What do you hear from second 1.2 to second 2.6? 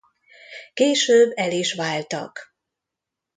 el is váltak.